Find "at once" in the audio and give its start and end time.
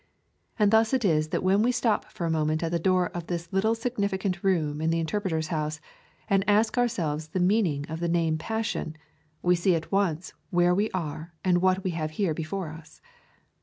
9.75-10.33